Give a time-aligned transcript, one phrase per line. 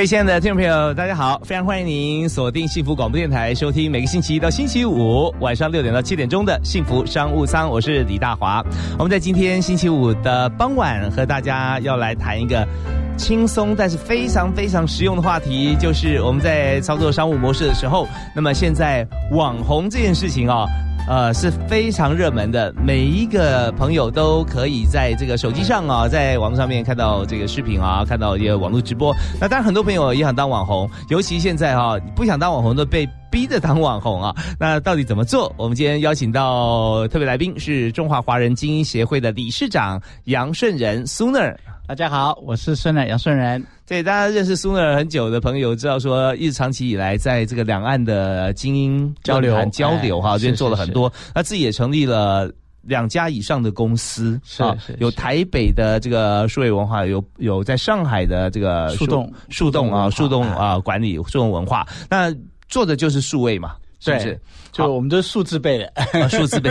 [0.00, 1.38] 各位亲爱的听众朋友，大家好！
[1.44, 7.68] 非常欢迎您锁定幸福广播电台，收听每个星期一到星期五晚上六点到七点钟的幸福商务舱。
[7.68, 8.64] 我是李大华。
[8.98, 12.66] 我们在今天星期五的傍晚，和大家要来谈一个
[13.18, 20.64] 轻松但是非常非常实用的话题，就是我们在操作商务模式的时候，那么现在网红这件事情啊。
[21.10, 29.12] 呃，是非常热门的，每一个朋友都可以在这个手机上啊，在网络上面看到这个视频啊，看到一个网络直播。
[29.40, 34.32] 那当然，很多朋友也想当网红，尤其现在哈，不想当网红都被逼着当网红啊。
[34.56, 35.52] 那到底怎么做？
[35.56, 41.56] 我们今天邀请到特别来宾是中华华人精英协会的理事长杨顺仁 Sooner。
[41.90, 43.60] 大家好，我是顺仁杨顺仁。
[43.84, 51.12] 对，大家认识苏尔很久的朋友知道，说一直长期以来在这个两岸的精英交流交流哈，这边做了很多。
[51.34, 52.48] 他自己也成立了
[52.82, 62.32] 两家以上的公司啊，有台北的这个数位文化，有有在上海的这个树洞树洞啊树洞啊管理树洞文化，那
[62.68, 63.74] 做的就是数位嘛。
[64.00, 64.40] 是不是？
[64.72, 66.70] 就我们都是数字辈的，数字辈。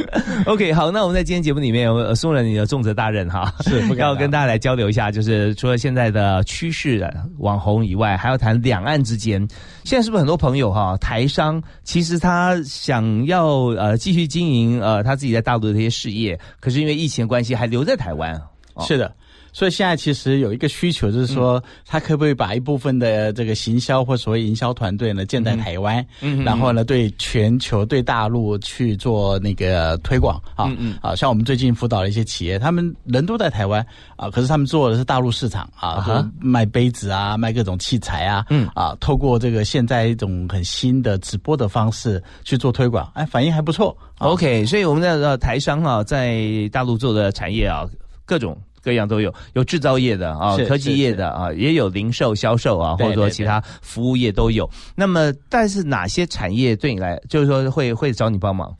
[0.46, 9.40] OK，好，那我们在今天节目里面，我送了你的重责大任哈，是 要跟大家来交流一下，就是除了现在的趋势网红以外，还要谈两岸之间。
[9.84, 18.40] 现在是不是很多朋友哈，台商其实他想要呃继续经营呃他自己在大陆的这些事业，可是因为疫情关系还留在台湾。
[18.80, 19.12] 是的。
[19.58, 43.98] 所以现在其实有一个需求，就是说他可不可以把一部分的这个行销或所谓营销团队呢建在台湾，嗯然后呢对全球对大陆去做那个推广啊，嗯啊，像我们最近辅导的一些企业，他们人都在台湾啊，可是他们做的是大陆市场啊，卖杯子啊，卖各种器材啊，嗯啊，透过这个现在一种很新的直播的方式去做推广，哎，反应还不错。
[44.18, 47.84] OK，所以我们的台商啊，在大陆做的产业啊，
[48.24, 48.56] 各种。
[48.82, 54.68] 各样都有，有制造业的啊，科技业的啊，也有零售销售啊，或者说其他服务业都有。
[54.94, 58.74] 那么，但是哪些产业对你来，就是说会会找你帮忙？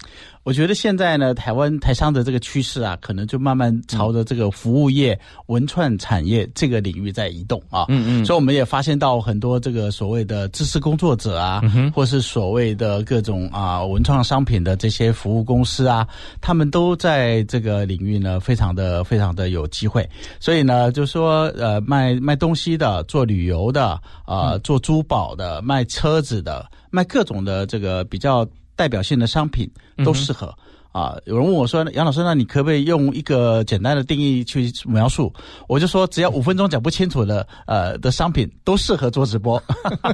[0.48, 7.84] 我觉得现在呢，台湾台商的这个趋势啊，可能就慢慢朝着这个服务业、文创产业这个领域在移动啊。
[7.90, 8.24] 嗯嗯。
[8.24, 11.60] 所以我们也发现到很多这个所谓的知识工作者啊，
[11.94, 16.08] 或是所谓的各种啊文创商品的这些服务公司啊，
[16.40, 20.08] 他们都在这个领域呢，非常的非常的有机会。
[20.40, 28.48] 所以呢，就说呃，卖卖东西的、做旅游的、啊做珠宝的、卖车子的、卖各种的这个比较。
[28.78, 29.68] 代表性的商品
[30.04, 30.54] 都适合
[30.92, 31.16] 啊！
[31.26, 35.32] 有人问我说：“杨老师，那你可不可以用一个简单的定义去描述？”
[35.66, 39.60] 我就说：“只要五分钟讲不清楚的，呃，的商品都适合做直播。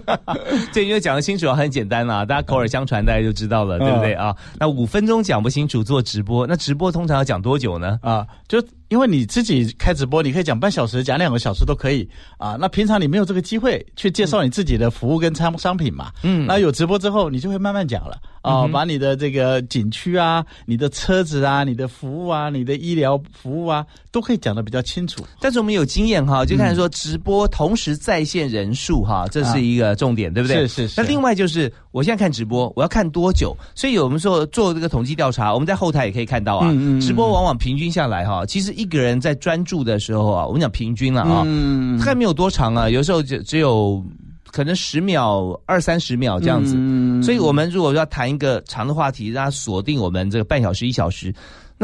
[0.73, 4.35] ”这因为讲得清楚很简单啦，大家口耳相传，大家就知道了，对不对啊？
[4.59, 7.99] 那五分钟讲不清楚做直播，那直播通常要讲多久呢？
[8.03, 8.65] 啊，就。
[8.89, 12.09] 因为你自己开直播，你可以讲半小时，讲两个小时都可以
[12.39, 12.57] 啊。
[12.61, 16.11] 那平常你没有这个机会去介绍你自己的服务跟商商品嘛？
[16.23, 25.25] 嗯，那有直播之后，你就会慢慢讲了啊，把你的这个景区啊、你的车子啊、你的服务啊、你的医疗服务啊，都可以讲的比较清楚。
[25.41, 30.59] 但是我们有经验哈，就看说直播同时在线人数哈，这是一个重点，对不对？
[30.59, 31.01] 是是是。
[31.01, 33.57] 那另外就是，我现在看直播，我要看多久？
[33.75, 38.85] 所以我们说做这个统计调查，我们在后台也可以看到啊，直播往往平均下来哈，其实一。
[38.95, 41.45] 个人在专注的时候啊，我们讲平均了啊，
[41.99, 44.01] 大概没有多长啊，有时候只只有
[44.53, 46.77] 可能十秒、二三十秒这样子。
[47.21, 51.35] 所以，我们如果要谈一个长的话题，让他锁定我们这个半小时、一小时。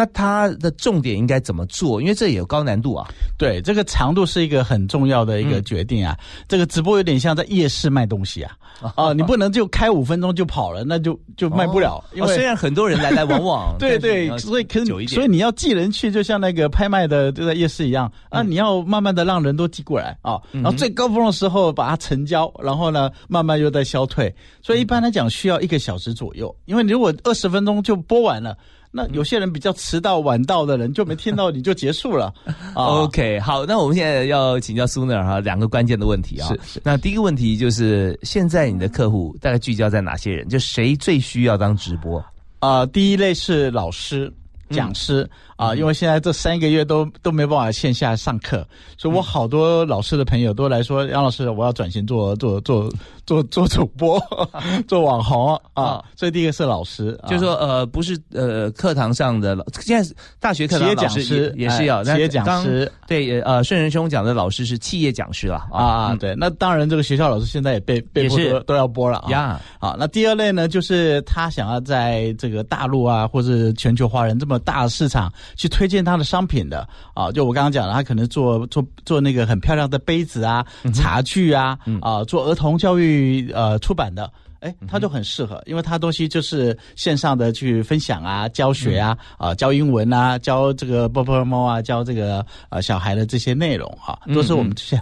[0.00, 2.00] 那它的重点应该怎么做？
[2.00, 3.06] 因为这也有高难度啊。
[3.36, 6.16] 对，这个长度是一个很重要的一个决定啊。
[6.48, 8.56] 这个直播有点像在夜市卖东西啊。
[8.96, 12.02] 啊， 你不能就开五分钟就跑了，那就就卖不了。
[12.14, 18.42] 因为虽然很多人来来往往， 对对，所以可所以你要寄人去，就像那个拍卖的就在夜市一样啊。
[18.42, 24.34] 你要慢慢的让人都寄过来啊，然后最高峰的时候把它成交，然后呢慢慢又在消退。
[24.62, 28.56] 所以一般来讲需要一个小时左右，因为你如果二十分钟就播完了。
[28.92, 32.32] 那有些人比较迟到晚到的人就没听到你就结束了。
[32.74, 36.48] OK，好，那我们现在要请教苏娜哈两个关键的问题啊。
[36.64, 36.80] 是。
[36.84, 40.48] 那第一个问题就是现在你的客户大概聚焦在哪些人？
[40.48, 42.24] 就谁最需要当直播？
[42.58, 44.32] 啊，第一类是老师、
[44.70, 45.28] 讲师。
[45.60, 48.66] 啊，因为现在这三个月都都没办法线下上课，
[48.96, 52.90] 所以我好多老师的朋友都来说，杨老师，我要转型做做做
[53.26, 54.18] 做做主播，
[54.88, 56.02] 做网红啊。
[56.16, 62.90] 所以第一个是老师，就是说呃，不是呃课堂上的，现在大学课堂老师也是要企业讲师。
[63.06, 66.16] 对，呃，顺仁兄讲的老师是企业讲师了啊。
[66.18, 69.60] 对，那当然这个学校老师现在也被被迫都要播了啊。
[69.78, 76.88] 好，那第二类呢，就是他想要在这个大陆啊，或者全球华人这么大的市场去推荐他的商品的。
[77.14, 77.30] 啊。
[77.32, 84.30] 就我刚刚讲的，他可能做做做那个很漂亮的杯子啊、茶具啊啊，做儿童教育呃出版的，
[84.60, 95.00] 哎，他就很适合，因为他东西就是线上的去分享啊、教学啊啊，教英文啊、教这个波波猫啊、教这个呃小孩的这些内容啊，都是我们现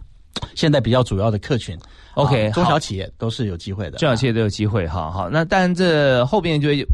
[0.55, 1.77] 现在比较主要的客群。
[2.19, 5.31] OK，中小企业都是有机会的，中小企业都有机会，哈好。
[5.31, 6.85] 那但这后边就会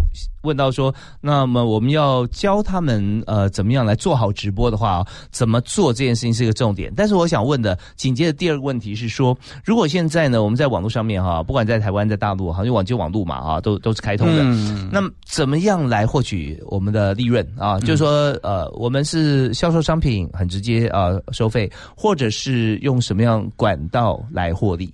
[0.43, 6.93] 问到说，那么我们要教他们呃怎么样来做好直播的话，怎么做这件事情是一个重点。
[6.95, 9.35] 但是我想问的紧接着第二个问题是说，
[9.65, 14.43] 如果现在呢我们在网络上面哈，不管在台湾在大陆好像网就网络嘛啊，都都是开通的。
[14.43, 17.81] 嗯那么怎么样来获取我们的利润啊？
[17.81, 24.93] 就是说呃，我们是销售商品很直接啊收费，或者是用什么样管道来获利？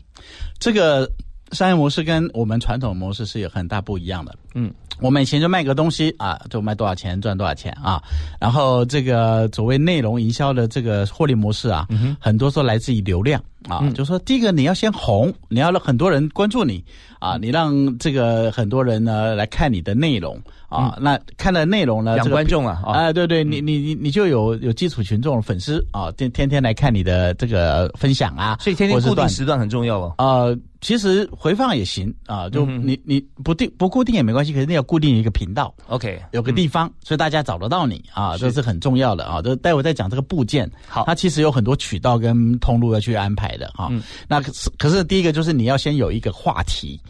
[0.60, 1.10] 这个
[1.52, 4.36] 商业模式跟我们传统模式是有很大不一样的。
[4.54, 8.02] 嗯，我们以前就卖个东西啊，就卖多少钱赚多少钱啊。
[8.40, 11.86] 然后这个所谓内容营销的这个获利模式啊，
[12.18, 13.88] 很多说来自于流量啊。
[13.94, 16.84] 就说第一个你要先红，你要让很多人关注你
[17.18, 20.40] 啊，你让这个很多人呢来看你的内容。
[20.70, 22.16] 啊，那看的内容呢？
[22.16, 22.80] 养观众啊！
[22.94, 30.14] 哎，对对，你你你你就有有基础群众粉丝啊，天天天来看你的这个分享啊，所以天天固定时段很重要哦。
[30.18, 30.46] 啊，
[30.80, 39.42] 其实回放也行啊，就你你不定不固定也没关系，可是你要固定一个频道，OK，有个地方，所以大家找得到你啊，这是很重要的啊。
[39.42, 43.90] 就待会再讲这个部件，好，它其实有很多渠道跟通路要去安排的啊。
[44.26, 47.00] 那可是可是第一个就是你要先有一个话题。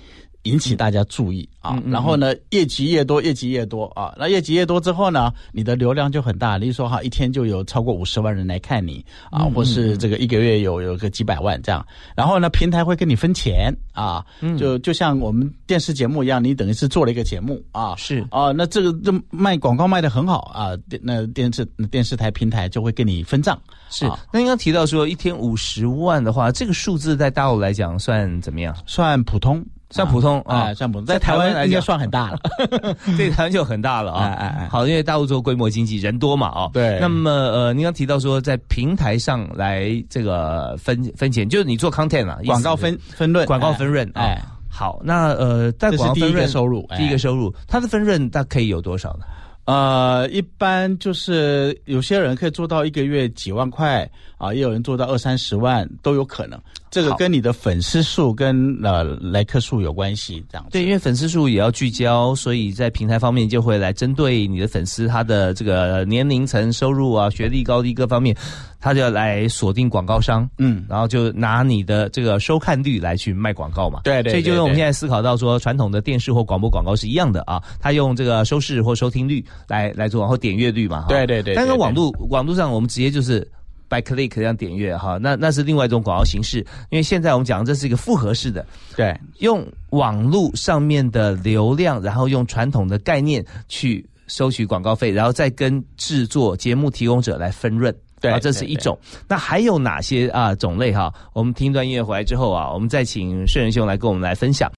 [0.45, 6.57] 引起大家注意啊，然后呢，业绩越多，业绩越多啊，那业绩越多之后呢，你的流量就很大。
[6.57, 11.87] 例如说哈，一天就有超过五十万人来看你啊，或是这个一个月有有个几百万这样。
[12.17, 14.25] 然后呢，平台会跟你分钱啊，
[14.59, 20.71] 就就像我们电视节目一样，你等于是做了一个节目啊，是啊，那这个这卖广告卖的很好啊，
[21.03, 23.61] 那电视电视台平台就会跟你分账。
[23.91, 28.75] 是，那刚刚提到说一天五十万的话，这个数字在大陆来讲算怎么样？
[28.87, 29.63] 算普通。
[29.91, 32.39] 算普通啊，算普通，在台湾应该算很大了，
[33.17, 34.25] 对台湾就很大了啊。
[34.25, 36.71] 哎哎哎，好，因为大陆做规模经济，人多嘛啊。
[36.73, 36.99] 对。
[37.01, 44.09] 那么呃，您刚提到说在平台上来这个分分钱，就是你做 content 啊，广告分分润，广告分润。
[44.15, 49.25] 哎，好，那呃，但广告分润收入，第一个收入，它的分润大可以有多少呢？
[49.67, 54.09] 呃，一般就是有些人可以做到一个月几万块
[54.39, 56.59] 啊，也有人做到二三十万都有可能。
[56.91, 68.37] 这个跟你的粉丝数跟呃来客数有关系，这样对，因为粉丝数也要聚焦，所以在平台方面就会来针对你的粉丝他的这个年龄层、收入啊、学历高低各方面，
[68.81, 83.49] 他就要来锁定广告商，嗯，然后就拿你的这个收看率来去卖广告嘛，对对，所以就用我们现在思考到说，传统的电视或广播广告是一样的啊，他用这个收视或收听率来来做，然后点阅率嘛，对对对，但是网络网络上我们直接就是。
[83.91, 88.65] By click 这样点阅哈，那那是另外一种广告形式，因为现在我们讲这是一个复合式的，
[88.97, 98.97] 对，用网络上面的流量，然后用传统的概念去收取广告费，然后再跟制作节目提供者来分润，对，这是一种。
[99.27, 101.13] 那还有哪些啊种类哈？
[101.33, 104.71] 我们听一段音乐回来之后啊，我们再请顺仁兄来跟我们来分享。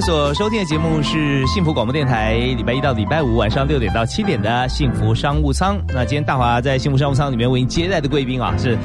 [0.00, 5.78] 所收听的节目是幸福广播电台，礼拜一到礼拜五晚上六点到七点的幸福商务舱。
[5.88, 8.76] 那今天大华在幸福商务舱里面为您接待的贵宾啊是。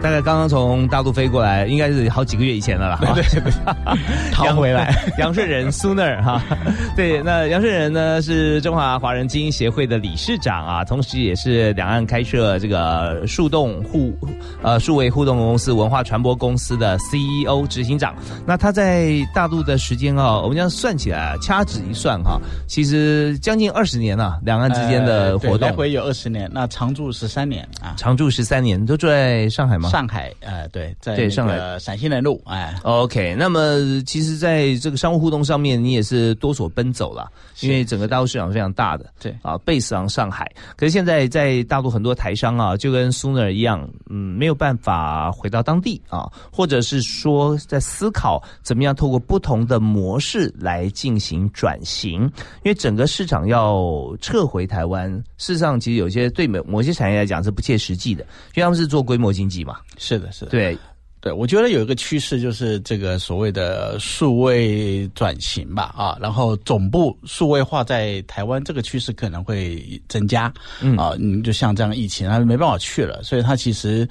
[0.00, 2.98] 大概刚刚从大陆飞过来，应该是好几个月以前的了。
[3.14, 3.52] 对对对，
[4.32, 4.94] 逃回来。
[5.18, 6.40] 杨顺仁苏那儿哈，
[6.94, 14.16] 对，那杨顺仁呢是中华华人精英协会的理事长啊，同时也是两岸开设这个树洞互
[14.62, 18.14] 呃数位互动公司文化传播公司的 CEO 执行长。
[18.46, 25.68] 那他在大陆的时间啊，我们这样算起来，掐指一算哈，其实将近二十年了，两岸之间的活动。
[25.68, 29.87] 来回有二十年，那常住十三年啊，常住十三年，都住在上海吗？
[29.88, 29.92] 吗？
[29.92, 33.34] 上海，呃，对，在对上海陕西南路，哎，OK。
[33.38, 37.30] 那么其实，在这个商务互动上面，你也是多所奔走了，
[37.60, 40.50] 因为整个大陆市场非常大的，对啊，贝斯昂上海。
[40.76, 58.22] 可是现在在大陆很多台商啊，就跟苏纳一样，嗯，没有办法回到当地啊，或者是说在思考怎么样透过不同的模式来进行转型，因为整个市场要撤回台湾，事实上其实有些对某某些产业来讲是不切实际的，
[58.54, 59.77] 因为他们是做规模经济嘛。
[59.96, 60.78] 是的，是的，对，
[61.20, 74.08] 对，我觉得有一个趋势就是这个所谓的数位转型吧，啊，然后总部数位化在台湾这个趋势可能会增加，嗯啊，你就像这样疫情，他没办法去了，所以他其实。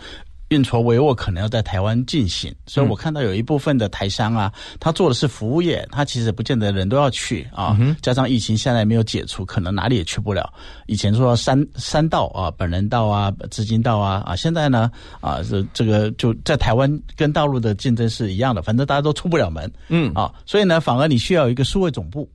[0.49, 7.77] 运筹帷幄可能要在台湾进行，所以我看到有一部分的台商啊，他做的是服务业，他其实不见得人都要去啊。
[8.01, 10.51] 加上疫情现在没有解除，可能哪里也去不了。
[10.85, 14.89] 以前说三三道啊，本人道啊，资金道啊啊，现在呢
[15.19, 22.29] 啊，这这个就在台湾跟大陆的竞争是一样的，反正大家都出不了门，嗯啊，所以呢，反而你需要一个数位总部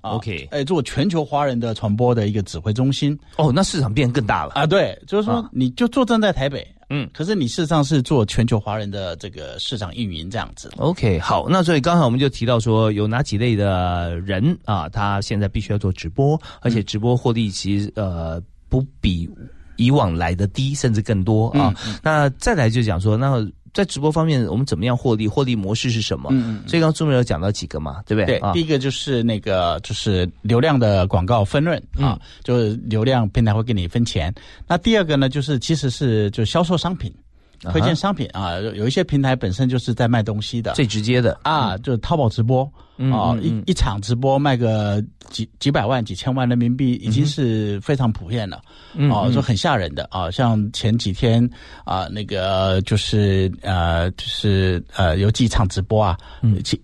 [0.00, 3.18] ，OK，哎，做全球华人的传播的一个指挥中心。
[3.36, 4.64] 哦，那市场变更大了啊！
[4.64, 6.66] 对，就是说你就坐镇在台北。
[6.90, 10.70] 嗯，可是你事实上是做全球华人的这个市场运营这样子。
[10.76, 19.28] OK，好，那所以刚才我们就提到说，有哪几类的人啊，他现在必须要做直播，而且直播获利其实呃不比
[19.76, 21.74] 以往来的低，甚至更多啊。
[22.02, 23.46] 那再来就讲说那。
[23.74, 25.28] 在直播方面，我们怎么样获利？
[25.28, 26.28] 获利模式是什么？
[26.32, 26.68] 嗯嗯。
[26.68, 28.38] 所以刚刚朱明有讲到几个嘛，对不对？
[28.38, 34.34] 对，第一个就是那个就是流量的广告分润啊，就是流量平台会给你分钱。
[34.66, 37.14] 那第二个呢，就是其实是就销售商品。
[37.60, 42.62] 推荐商品啊，有一些平台本身就是在卖东西的，最直接的啊，就是淘宝直播
[43.12, 48.60] 啊，一一场直播卖个几几百万、几千万人民币，已经是非常普遍了，
[49.10, 50.30] 啊，就很吓人的啊。
[50.30, 51.48] 像前几天
[51.84, 56.16] 啊，那个就是呃，就是呃，有几场直播啊，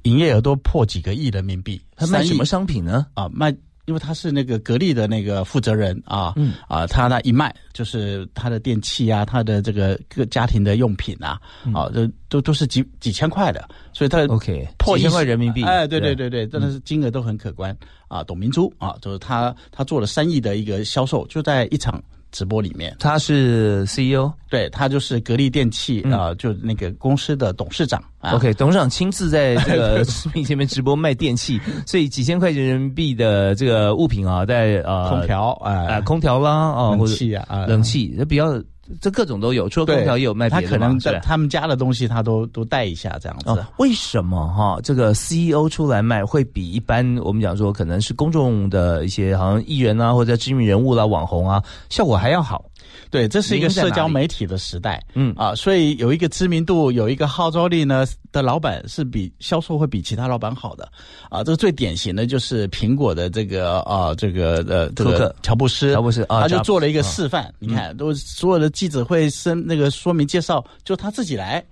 [0.02, 1.80] 营业额都破几个亿人民币。
[1.96, 3.06] 他卖什么商品呢？
[3.14, 3.54] 啊，卖。
[3.86, 11.40] 因为他是那个格力的那个负责人啊，嗯啊，他那一卖就是他的电器啊，他的这个各家庭的用品啊，
[11.74, 17.76] 啊，都都都是几几千块的，所以他 OK 破一千块人民币，哎，对对对对，真的是金额都很可观
[18.08, 18.24] 啊。
[18.24, 22.02] 董明珠啊，就是他他做了三亿的一个销售，就在一场。
[22.34, 28.02] 直播里面，他是 CEO，对他就是格力电器啊，就那个公司的董事长。
[28.20, 38.60] OK，董事长亲自在这个 视频前面直播卖电器，所以几千块钱人民币的这个物品啊，在呃空调啊，空调啦啊，冷气啊，冷气比较。
[39.00, 43.64] 这各种都有，除了空调也有卖别的他可能在他们家的东西，他都都带一下这样子。
[43.78, 44.78] 为什么哈？
[44.82, 52.64] 这个 CEO 出来卖会比一般我们讲说可能是公众的一些好像艺人啊或者知名人物啦、网红啊，效果还要好？
[53.10, 55.32] 对，这是一个社交媒体的时代，嗯。
[55.36, 60.88] 啊，所以有一个知名度、有一个号召力呢的老板是比销售会比其他老板好的，
[61.30, 71.64] 啊，这个最典型的就是苹果的这个啊，这个呃，这个乔布斯，乔布斯啊，他就做了一个示范，你看，都所有的记者会申那个说明介绍，就他自己来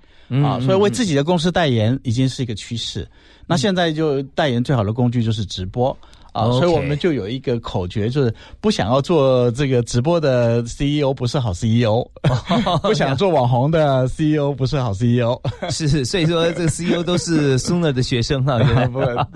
[0.43, 3.07] 啊，所以为自己的公司代言已经是一个趋势。
[3.47, 5.97] 那现在就代言最好的工具就是直播。
[6.33, 12.03] 啊，所以我们就有一个口诀，就是不想要做这个直播的 CEO 不是好 CEO，
[12.81, 15.39] 不想做网红的 CEO 不是好 CEO。
[15.69, 18.59] 是，所以说这个 CEO 都是 Sooner 的学生 哈，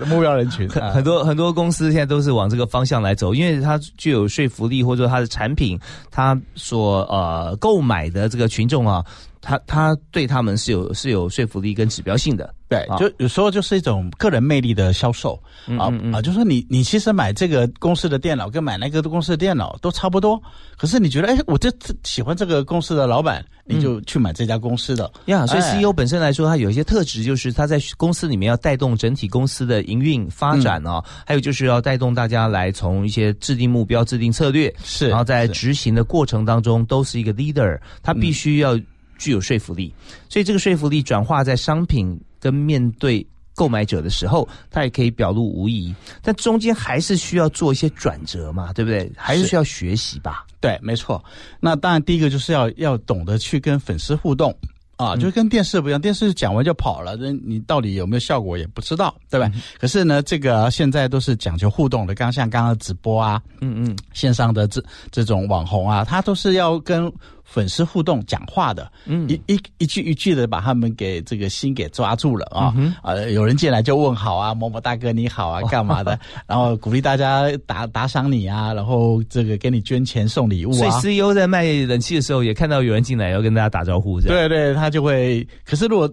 [0.07, 9.05] 目标人群很多很多公司现在都是往这个方向来走，因为它具有说服力，或者说它的产品，它所呃购买的这个群众啊。
[9.41, 15.41] 他他对他们是有是有说服力跟指标性的，对，就有时候就是一种个人魅力的销售
[15.77, 20.41] 啊啊，就说你你其实买这个公司的电脑跟买那个公司的电脑都差不多，
[20.77, 21.71] 可是你觉得哎，我这
[22.03, 25.45] 喜欢这个公司的老板，你就去买这家公司的呀。
[25.45, 38.77] 所以 CEO 本身来说，他有一些特质，就是他在公司里面要带动整体公司的营运发展啊，还有就是要带动大家来从一些制定目标、制定策略，是，然后在执行的过程当中都是一个 leader，他必须要。
[39.17, 39.93] 具有说服力，
[40.29, 45.93] 所以这个说服力转化在商品跟面对购买者的时候，它也可以表露无遗。
[46.21, 49.11] 但中间还是需要做一些转折嘛，对不对？
[49.15, 50.45] 还是需要学习吧。
[50.59, 51.23] 对，没错。
[51.59, 54.55] 那当然，第一个就是要要懂得去跟粉丝互动。
[54.95, 59.47] 啊，就跟电视不一样，电视讲完就跑了，那你到底有没有效果也不知道，对吧？
[59.79, 67.13] 可是呢，这个现在都是讲究互动的，刚像刚刚直播啊，嗯嗯，线上的这这种网红啊，他都是要跟
[67.49, 73.31] 粉丝互动讲话的，嗯，一一一句一句的把他们给这个心给抓住了啊呃！
[73.31, 76.19] 有人进来就问好啊，某某大哥你好啊，干嘛的？
[76.45, 80.89] 然后鼓励大家打打赏你啊，然后这个给你捐钱送礼物啊。
[80.99, 85.47] 所以 CEO 在卖冷气的时候也看到有人进来要跟大家打招呼，对对，他就会。
[85.63, 86.11] 可是如果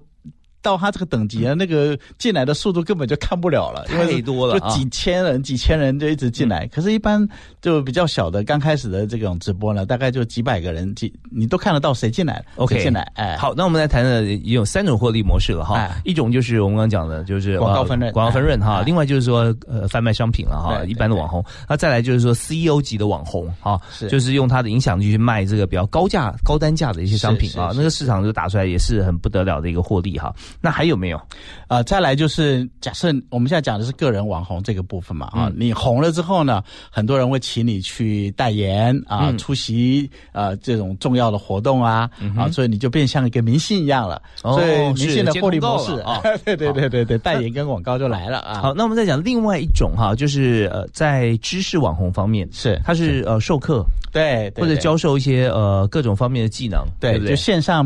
[0.64, 6.66] 到他这个等级啊，那个进来的速度根本就看不了了，太多了，就几千人、几千人就一直进来。
[6.68, 7.28] 可是，一般
[7.60, 13.02] 就比较小的，刚开始的这种直播呢，大概就几百个人，几你都看得到谁进来，OK，进来。
[13.14, 15.94] 哎，好，那我们来谈的也有三种获利模式了哈。
[16.02, 18.82] 一种就是我们刚刚讲的，就是广告分润，广告分润哈。
[18.86, 21.44] 另外就是说，呃，贩卖商品了哈，一般的网红。
[21.68, 23.78] 那再来就是说，CEO 级的网红哈，
[24.08, 30.34] 就是用他的影响力去卖这个比较高价、高单价的一些商品啊，那个市场就打出来也是很不得了的一个获利哈。
[30.60, 31.20] 那还有没有？
[31.68, 44.20] 呃，再来就是假设我们现在讲的是个人网红这个部分嘛，啊，你红了之后呢，很多人会请你去代言啊，出席呃这种重要的活动啊，啊，所以你就变像一个明星一样了。
[44.36, 45.92] 所以明星的获利模式。
[46.00, 48.60] 啊， 对对对对对，代言跟广告就来了啊。
[48.60, 57.84] 好，那我们再讲另外一种哈，就是呃，在知识网红方面，是他是呃授课，对，或者教授一些呃各种方面的技能，对，就线上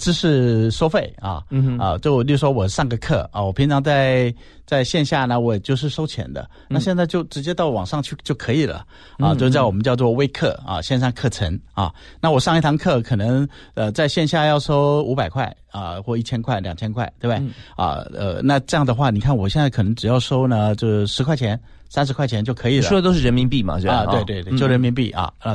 [0.00, 3.28] 知识收费啊，嗯啊，就例如说我上个课。
[3.32, 4.34] 啊，我平常在
[4.66, 6.48] 在线下呢，我就是收钱的。
[6.68, 8.82] 那现在就直接到网上去就可以了
[9.18, 11.92] 啊，就叫我们叫做微课啊，线上课程啊。
[12.18, 17.46] 那我上一堂课可能呃在线下要收五百块啊，或一千块、两千块，对不对？
[17.76, 22.88] 啊，呃，那这样的话，你看我现在可能只要收呢，就是十块钱、三十块钱就可以了。
[22.88, 23.96] 说的都是人民币嘛，是吧？
[23.96, 25.54] 啊，对对对，就人民币啊啊。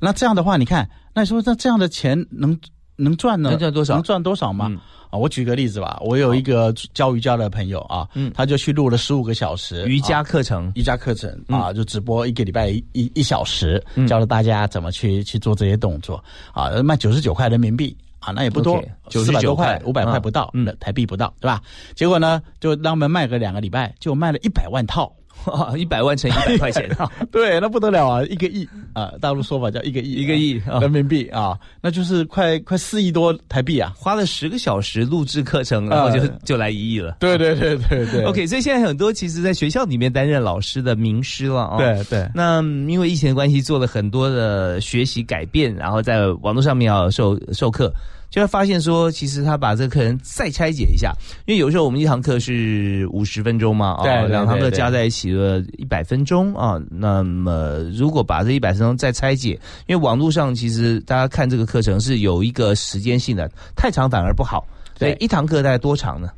[0.00, 2.58] 那这样的话，你看，那你说那这样的钱能
[2.96, 3.50] 能赚呢？
[3.50, 3.94] 能赚多少？
[3.94, 4.70] 能赚多少吗？
[5.10, 12.82] 啊，我举个例子吧，我有一个教瑜伽的朋友啊，嗯，他就去录了十五个小时瑜伽课程，瑜伽课程啊，就直播一个礼拜一
[13.14, 16.22] 一小时，教了大家怎么去去做这些动作
[16.52, 21.60] 啊，卖九十九块人民币啊，那也不多，四百多块，五百块不到，嗯，台币不到，对吧？
[21.94, 25.12] 结果呢，就让我们卖个两个礼拜，就卖了一百万套。
[25.76, 37.16] 一百万乘一百块钱 啊，对，那不得了啊，一个亿啊，大陆说法叫一个亿，一个亿人民币啊，那就是快快四亿多台币啊，花了十个小时录制课程，然后就就来一亿了。
[37.20, 38.24] 对对对对对。
[38.30, 41.78] OK，所以现在很多其实在学校里面担任老师的名师了啊。
[41.78, 42.30] 对对。
[42.34, 47.92] 那因为疫情的关系，做了很多的学习改变，然后在网络上面要授授课。
[48.32, 51.12] 就会发现说，其实他把这个课程再拆解一下，
[51.44, 56.80] 因为有时候我们一堂课是五十分钟嘛，啊，两堂课加在一起了一百分钟啊。
[56.90, 59.50] 那么如果把这一百分钟再拆解，
[59.86, 64.66] 因为网络上其实大家看这个课程是有一个时间性的，太长反而不好。
[64.98, 66.30] 对，一堂课大概多长呢？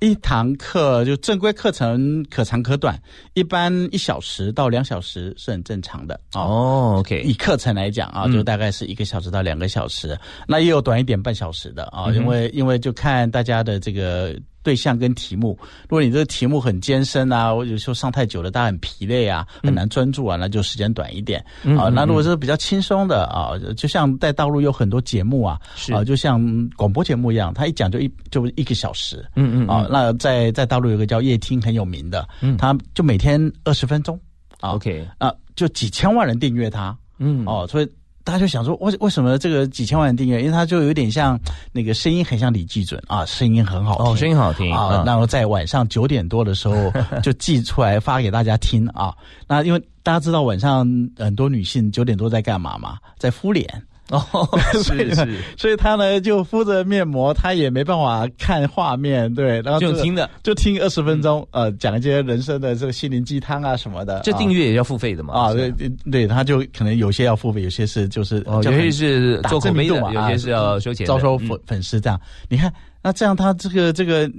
[0.00, 3.00] 一堂课就正规课程可长可短，
[3.34, 6.96] 一般一小时到两小时是很正常的哦。
[6.98, 14.38] OK，以课程来讲啊，就大概是一个小时到两个小时，那也有短一点半小时的啊，因为因为就看大家的这个。
[14.62, 21.44] 对象跟题目，如果你这个题目很艰深啊，或者说上太久了，大家很疲累啊，很难专注啊，那就时间短一点。
[21.78, 21.88] 啊。
[21.88, 25.58] 那如果是比较轻松的啊，就像在大陆有很多节目啊，
[25.92, 29.86] 啊，就像广播节目一样，他一讲就一就一个小时，嗯嗯啊。
[29.90, 34.20] 那在在大陆有个叫夜听很有名的，嗯，他就每天二十分钟
[34.60, 35.06] ，OK。
[35.18, 37.44] 啊，就几千万人订阅他，嗯。
[37.46, 37.88] 哦，所以。
[38.28, 40.38] 大家就想说，为为什么这个几千万人订阅？
[40.40, 41.40] 因为他就有点像
[41.72, 45.02] 那个声音很像李济准啊，声音很好听，哦，声音好听啊。
[45.06, 46.74] 然后在晚上九点多的时候
[47.24, 49.14] 就寄出来发给大家听啊。
[49.46, 50.86] 那因为大家知道晚上
[51.16, 53.66] 很多女性九点多在干嘛嘛，在敷脸。
[54.12, 64.20] 哦，是是， 所以他呢就敷着面膜，他也没办法看画面，对，然后就听的，就听二十分钟，呃，讲一些人生的这个心灵鸡汤啊什么的。
[64.24, 65.34] 这订阅也要付费的嘛？
[65.34, 65.70] 啊，对
[66.10, 72.18] 对，他就可能有些要付费，有些是就是有些是做口碑的，有些是要收钱，招收粉粉丝这样。
[72.48, 74.30] 你看，那这样他这个这个。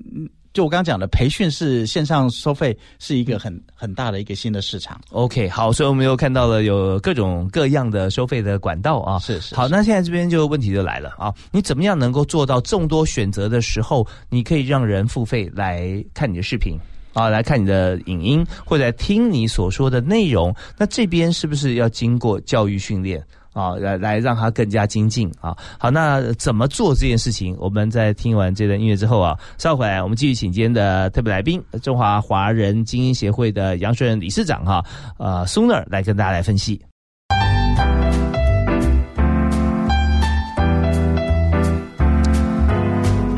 [0.51, 4.99] 就我刚刚讲的，培训是线上收费，是一个很很大的一个新的市场。
[5.12, 9.19] OK，好，所以我们又看到了有各种各样的收费的管道啊。
[9.19, 9.53] 是是。
[9.55, 16.75] 好，那现在这边就问题就来了啊，你怎么样能够做到众多选择的时候，你可以让人付费来看你的视频
[17.13, 20.53] 啊，来看你的影音，或者听你所说的内容？
[20.77, 23.23] 那这边是不是要经过教育训练？
[23.53, 25.55] 啊，来来让他更加精进啊！
[25.79, 27.55] 好，那怎么做这件事情？
[27.59, 34.85] 我们在听完这段音乐之后啊，稍回来我们继续请今天的特别来宾，中华华人精英协会的杨学仁理事长哈，
[35.17, 36.79] 呃，苏纳来跟大家来分析。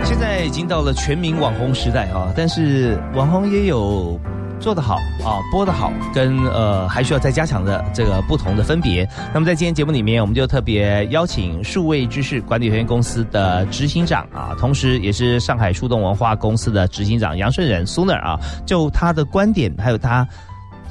[0.04, 4.20] 现在已经到了全民网红时代啊，但是网红也有。
[4.62, 4.96] 做得好
[5.26, 9.08] 啊，播得好，跟呃还需要再加强的这个不同的分别。
[9.34, 20.28] 那么在今天节目里面，我们就特别邀请数位知识管理有限公司的执行长啊，同时也是上海树洞文化公司的执行长杨顺仁苏 r 啊，就他的观点还有他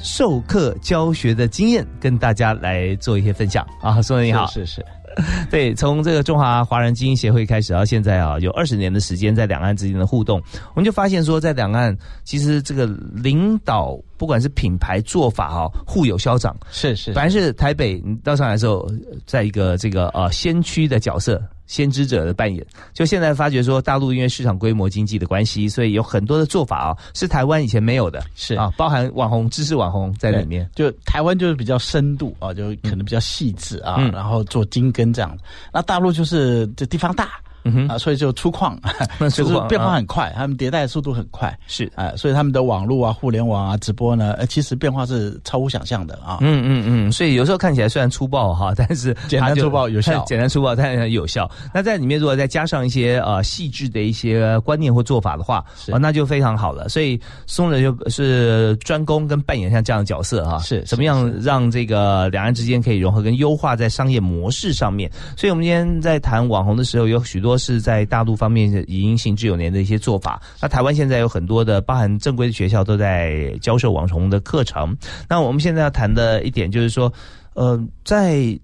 [0.02, 4.02] 授课教学的经验，跟大家来做一些分享啊。
[4.02, 4.84] 苏 r 你好，是是。
[5.50, 10.40] 对，从这个中华华人基因协会开始到现在啊，有二十年的时间在两岸之间的互动，
[10.74, 16.56] 我们就发现说，在两岸其实这个领导不管是品牌做法哈，互有消长。
[16.70, 18.88] 是是，凡是台北你到上海的时候，
[19.26, 21.42] 在一个这个呃先驱的角色。
[21.70, 30.68] 先知者的扮演，就现在发觉说，大陆因为市场规模经济的关系，所以有很多的做法啊，是台湾以前没有的，是啊，包含网红、知识网红在里面。
[30.74, 35.38] 就台湾就是比较深度啊，就可能比较细致啊，然后做精耕这样。
[35.72, 37.40] 那大陆就是这地方大。
[37.64, 38.76] 嗯哼啊，所以就粗犷，
[39.30, 46.38] 就是变化很快，他们迭代速度很快，是啊，所以他们的网络啊、互联网啊、直播呢，呃，其实变化是超乎想象的啊。
[46.40, 51.50] 嗯嗯嗯，所以有时候看起来虽然粗暴哈，但是简单粗暴有效， 简单粗暴但是有效。
[51.74, 56.88] 那在里面如果再加上一些呃细致的一些观念或做法的话，啊，那就非常好了。
[56.88, 65.10] 所以松仁就是专攻跟扮演像这样的角色哈，是怎么样让这个两岸之间可以融合跟优化在商业模式上面。
[65.36, 68.30] 所以我们今天在谈网红的时候，有许多是在大陆。
[68.40, 74.96] 方面已经行之有年的一些做法，那台湾现在有很多的，包含正规的学校都在教授网虫的课程。
[75.28, 77.12] 那我们现在要谈的一点就是说，
[77.52, 78.58] 呃，在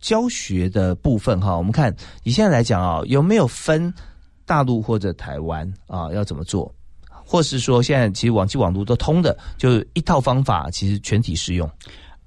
[0.00, 3.92] 教学的部分哈，我们看以现在来讲啊，有没有分
[4.46, 6.10] 大陆或者台湾啊？
[6.14, 6.72] 要怎么做？
[7.10, 11.70] 或是说现在其实网际网络都通的，就一套方法，其实全体适用。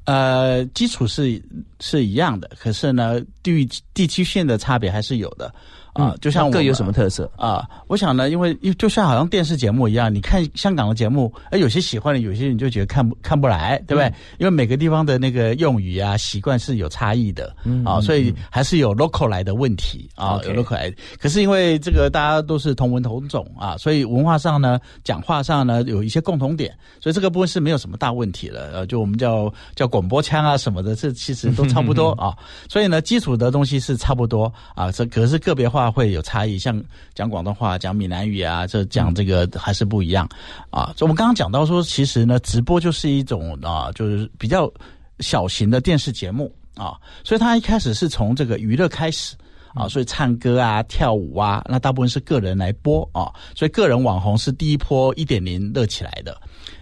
[0.06, 1.42] 呃，基础是
[1.80, 5.52] 是一样的，可是呢，地域地区性的差别还是有的。
[5.94, 7.68] 啊，就像各有什么特色啊？
[7.88, 14.12] 我想呢，因为就像好像电视节目一样，你看香港的节目，哎，有些喜欢的，有些人就觉得看不看不来，对不对？
[14.38, 20.94] 因为每个地方的那个用语啊、习惯是有差异的，啊，所以还是有 local 来的问题啊，有 local 来。
[21.20, 28.70] 可是因为这个大家都是同文同种啊，所以文化上呢、讲话上呢有一些共同点，所以这个部分是没有什么大问题了。
[28.74, 32.34] 呃，就我们叫叫广播腔啊什么的，这其实都差不多 啊。
[32.70, 35.81] 所以呢，基础的东西是差不多啊，这可是个别化。
[35.82, 36.82] 话会有差异，像
[37.16, 40.30] 讲广东话、讲闽南语啊，这讲这个还是不一样
[40.70, 40.94] 啊。
[41.00, 44.72] 我们刚刚讲到说，其实呢，直播就是一种啊，就是比较
[45.20, 49.36] 小型的电视节目啊，所以它一开始是从这个娱乐开始
[49.74, 56.40] 啊，所以唱歌啊、跳舞啊，那大部分是个人来播啊，所以个人网红是第一波一点零热起来的。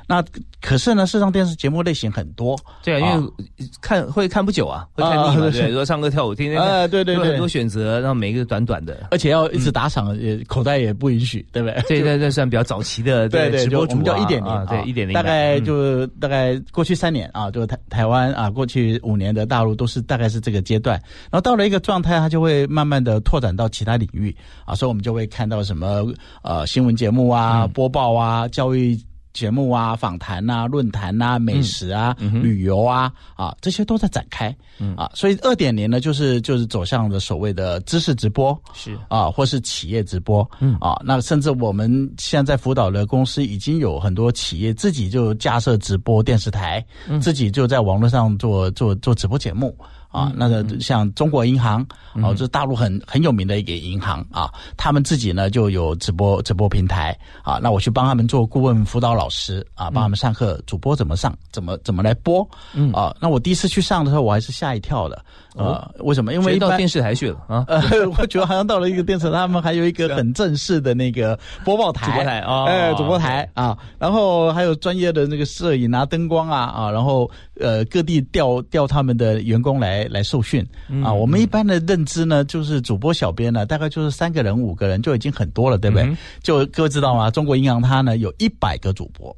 [0.10, 0.26] 那
[0.60, 3.32] 可是呢，视上电视节目类型很多，对啊，因为
[3.80, 11.80] 看会看不久啊，会看腻嘛，对，如果唱歌跳舞，天天啊，对对对，很多选择，然后每一个短短的，而且要一直打赏，也口袋也不允许，对不对？
[11.88, 26.04] 对对对，算比较早期的对直播主，我们叫一点零，对一点零，大概就大概过去三年啊，就台台湾啊，过去五年的大陆都是大概是这个阶段，然后到了一个状态，它就会慢慢的拓展到其他领域啊，所以我们就会看到什么
[26.42, 29.00] 呃新闻节目啊、播报啊、教育。
[29.34, 34.96] 节目啊，访谈啊，论坛啊，美食啊，旅游啊，啊，这些都在展开，嗯。
[34.96, 38.98] 啊，所以二点零呢，就是就是走向了所谓的知识直播，是。
[39.08, 40.76] 啊，或是企业直播，嗯。
[40.82, 46.84] 啊，那甚至我们现在辅导的公司已经有很多企业自己就架设直播电视台，
[47.22, 49.78] 自己就在网络上做做做直播节目。
[50.10, 65.24] 啊，那个像中国银行，哦，这是大陆很很有名的一个银行啊，他们自己呢就有直播直播平台啊，那我去帮他们做顾问辅导老师啊，帮他们上课，主播怎么上，怎么怎么来播，嗯啊，那我第一次去上的时候，我还是吓一跳的。
[65.58, 66.34] 啊，为什么？
[66.34, 67.66] 因为到电视台去了啊！
[68.18, 80.66] 我觉得好像到了一个电视，他们还有一个很正式的那个播报台，主播台啊，哎，主播台啊，然后还有专业的那个摄影啊、灯光啊啊，然后呃，各地调调他们的员工来来来受训
[81.04, 81.14] 啊。
[81.14, 86.16] 我们一般的认知呢，就是主播小编呢，大概就是三个人、五个人就已经很多了，对不对？
[86.42, 87.30] 就各位知道吗？
[87.30, 89.36] 中国银行它呢有一百个主播。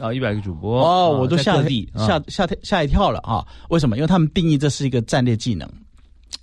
[0.00, 3.46] 啊，一百个主播哦，我都吓地吓吓吓一跳了啊！
[3.68, 3.96] 为什么？
[3.96, 5.68] 因为他们定义这是一个战略技能，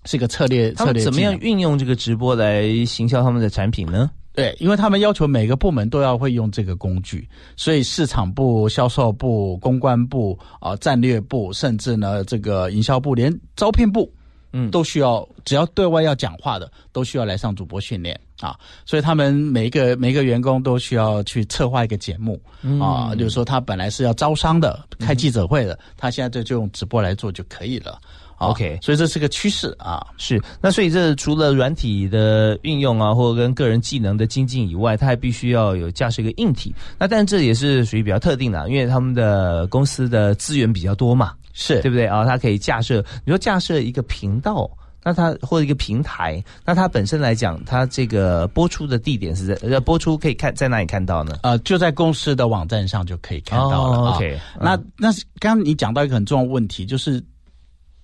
[0.05, 1.03] 是一个策略策略。
[1.03, 4.11] 怎么样运用这个直播来行销他们的产品呢？
[4.39, 14.11] 对，因为他们要求每个部门都要会用这个工具，所以市场部、销售部、公关部啊、战略部，甚至呢这个营销部，连招聘部。
[14.51, 18.57] 嗯，都需要，只要对外要讲话的，都需要来上主播训练啊。
[18.83, 22.41] 所以他们每一个每一个员工都需要去策划一个节目
[22.81, 23.13] 啊。
[23.13, 28.01] 就是说，他本来是要招商的，开记者会的，他现在就就用直播来做就可以了
[28.39, 30.05] OK，所以这是个趋势啊。
[30.17, 36.73] 是，那所以这除了软体的运用啊，或者跟个人技能的精进以外，它还必须要有架设一个硬体。
[36.97, 42.25] 那但这也是属于比较特定的，因为他们的公司的资源比较多嘛，是对不对啊？
[42.25, 44.69] 它可以架设，你说架设一个频道。
[45.01, 51.37] 那它或者一个平台，那它本身来讲，它这个播出的地点是在呃播出可以看在哪里看到呢？
[51.41, 54.11] 呃，就在公司的网站上就可以看到了。
[54.11, 57.23] OK，那那刚刚你讲到一个很重要的问题，就是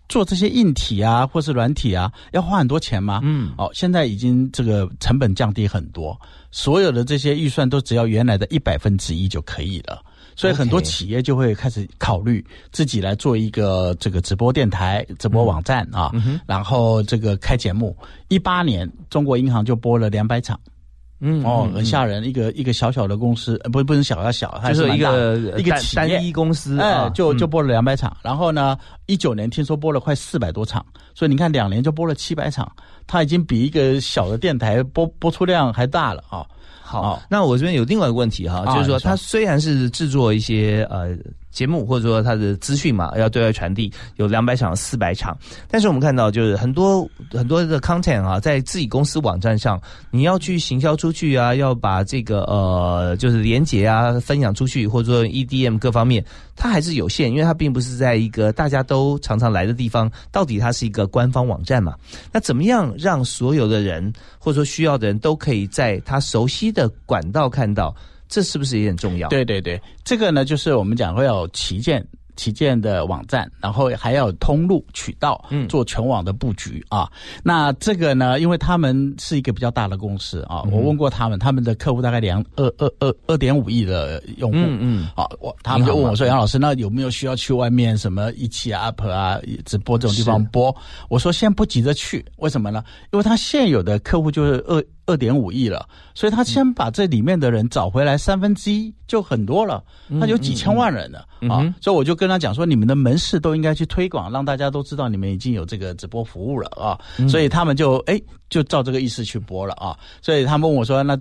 [0.08, 3.22] 做这些硬体啊，或是软体啊，要花很多钱吗？
[3.24, 6.20] 嗯，哦，现在已经这个成本降低很多，
[6.52, 10.02] 所有的这些预算都只要原来的一百分之一就可以了。
[10.38, 16.12] 所以很多企业就会开始考虑自己来做一个这个直播电台、直播网站啊，
[16.46, 17.96] 然后这个开节目。
[18.28, 20.60] 一八年，中国银行就播了两百场，
[21.28, 22.24] 嗯，哦，很吓人。
[22.24, 28.16] 一个一个小小的公司，不不是小要小，它是一个一个单一公司，哎，就就播了两百场。
[28.22, 30.86] 然后呢，一九年听说播了快四百多场，
[31.16, 32.72] 所以你看两年就播了七百场，
[33.08, 36.46] 它已经比一个小的电台播播出量还大了啊。
[36.84, 41.18] 好，那我这边有另外一个问题哈，就是说，它虽然是制作一些呃。
[41.56, 45.36] 节目或者说它的资讯嘛，要对外传递，有两百场、四百场。
[45.70, 56.22] 但是我们看到，就是很多很多的 content 啊，在自己公司网站上，你要去行销出去啊，要把这个呃，就是连接啊，分享出去，或者说 EDM 各方面，
[56.58, 60.12] 它还是有限，因为它并不是在一个大家都常常来的地方。
[60.34, 61.96] 到底它是一个官方网站嘛？
[62.34, 67.96] 那怎么样让所有的人，或者说需要的人都可以在他熟悉的管道看到？
[68.36, 69.30] 这是不是也很重要？
[69.30, 72.06] 对对对，这个呢，就是我们讲会有旗舰。
[72.38, 77.10] 旗舰的网站，然后还要通路渠道，嗯，做全网的布局啊。
[77.42, 90.76] 那这个呢，因为他们是一个比较大的公司啊，我问过他们，他们的客户大概两二二二二点五亿的用户，嗯嗯，啊，我他们就问我说：“杨老师，那有没有需要去外面什么一期啊、UP 啊、直播这种地方播？”
[91.08, 92.84] 我说：“先不急着去，为什么呢？
[93.14, 102.26] 因为他现有的客户就是二二点五亿了，所以他先把这里面的人找回来三分之一就很多了，那有几千万人了啊，所以我就跟。
[102.26, 106.98] 跟他讲说，你们的门市都应该去推广，让大家都知道你们已经有这个直播服务了啊，
[107.30, 111.16] 所以他们就哎就照这个意思去播了啊，所以他们问我说那。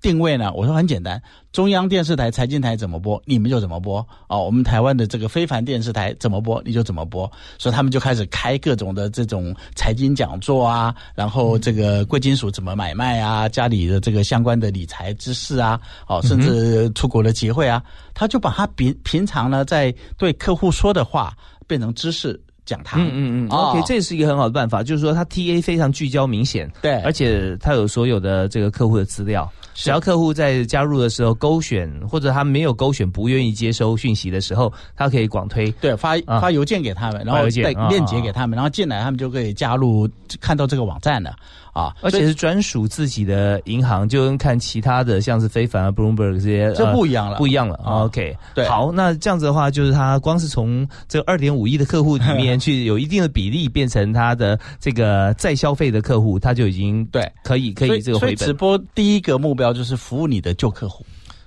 [0.00, 0.52] 定位呢？
[0.54, 4.42] 我说很简单，中央电视台财经台怎么播，你们就怎么播哦。
[4.44, 7.30] 我们台湾的这个非凡电视台怎么播，你就怎么播。
[7.58, 17.82] 所以他们就开始开各种的这种财经讲座啊，然后这个贵金属怎么买卖啊，家里的这个相关的理财知识啊，哦，甚至出国的机会啊，
[18.14, 21.36] 他就把他平平常呢在对客户说的话
[21.66, 22.40] 变成知识。
[22.70, 40.08] 讲他，嗯嗯嗯，OK，这是一个很好的办法，就是说他 TA 非常聚焦明显，对，而且他有所有的这个客户的资料，只要客户在加入的时候勾选，或者他没有勾选不愿意接收讯息的时候，他可以广推，对，发发邮件给他们，然后带链接给他们，然后进来他们就可以加入，
[40.40, 41.34] 看到这个网站了。
[41.72, 47.74] 啊，而且是专属自己的银行，就跟看其他的像是非凡啊、Bloomberg 这些，这不一样了，不一样了。
[47.84, 58.36] OK，对，好，那这样子的话，就是他光是从这二点五亿的客户里面去有一定的比例变成他的这个再消费的客户，他就已经 对可以可以这个回本。
[58.36, 61.04] 直播第一个目标就是服务你的旧客户。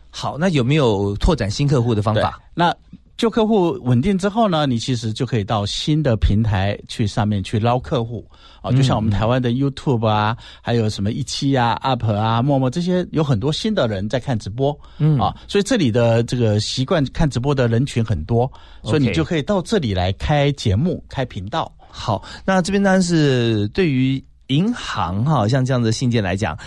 [0.09, 2.39] 好，那有没有拓展新客户的方法？
[2.53, 2.73] 那
[3.23, 8.29] 旧客户稳定之后呢，你其实就可以到新的平台去上面去捞客户。
[8.61, 18.51] 啊，就像我们台湾的 YouTube 啊，还有什么一期啊、Up 啊、陌陌这些，有很多新的人在看直播，嗯啊，所以这里的这个习惯看直播的人群很多，
[18.83, 21.73] 所以你就可以到这里来开节目、开频道。
[21.77, 26.59] 好，那这边当然是对于银行哈，像这样的信件来讲，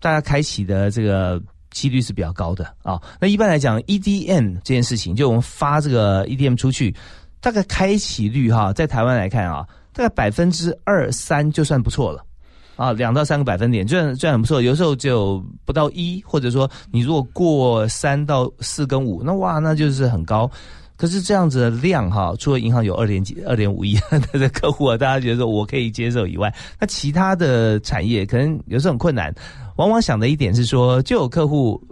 [0.00, 1.40] 大家开启的这个
[1.70, 3.00] 几率是比较高的啊。
[3.20, 6.94] 那一般来讲，EDM 这件事情，就我们发这个 EDM 出去，
[7.40, 9.66] 大概开启率哈，在台湾来看啊。
[9.92, 12.24] 大概百分之二三就算不错了，
[12.76, 14.62] 啊，两到三个百分点，这样这样很不错。
[14.62, 20.48] 有时候就不到一，或者说你如果过三到四跟五，那哇，那就是很高。
[20.96, 23.98] 可是这样子的量哈，除了银行有二点几、二点五亿
[24.32, 29.34] 的客户啊，大家觉得我可以接受以外，那其他的产业可能有时候很困难。
[29.80, 31.82] 往往想的一点是说，就有客户。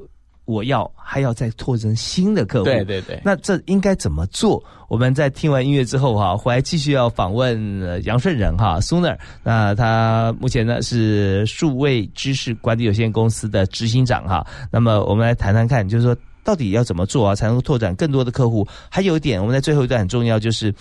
[0.45, 4.65] 我要还要再拓增新的客户，对对对，那这应该怎么做？
[4.89, 9.15] 我们在听完音乐之后哈，回来继续要访问杨顺仁哈，Sooner。
[9.43, 14.47] 那他目前呢是数位知识管理有限公司的执行长哈。
[14.71, 18.67] 那么我们来谈谈看，就是说到底要怎么做啊，才能拓展更多的客户？
[18.89, 20.75] 还有一点，我们在最后一段很重要，就是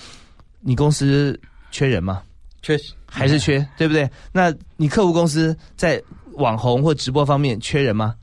[0.62, 1.38] 你公司
[1.72, 2.22] 缺人吗？
[2.62, 4.10] 缺，还是缺，对不对？
[4.32, 6.02] 那你客户公司在
[6.38, 8.16] 网红或直播方面缺人吗？